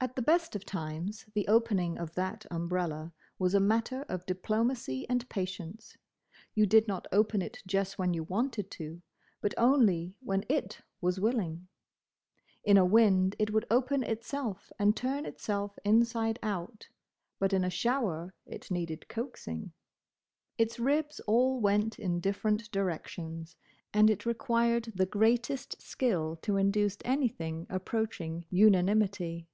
[0.00, 5.04] At the best of times the opening of that umbrella was a matter of diplomacy
[5.08, 5.96] and patience.
[6.54, 9.02] You did not open it just when you wanted to,
[9.40, 11.66] but only when it was willing.
[12.62, 16.86] In a wind it would open itself and turn itself inside out;
[17.40, 19.72] but in a shower it needed coaxing.
[20.58, 23.56] Its ribs all went in different directions
[23.92, 29.48] and it required the greatest skill to induce anything approaching unanimity.